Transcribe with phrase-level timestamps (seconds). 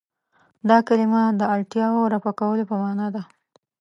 [0.69, 3.21] دا کلمه د اړتیاوو رفع کولو په معنا ده.